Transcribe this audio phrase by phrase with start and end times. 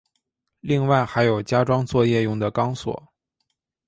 [0.61, 3.09] 另外还有加装作业用的钢索。